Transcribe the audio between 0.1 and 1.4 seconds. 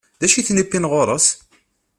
D acu i tent-iwwin ɣur-s?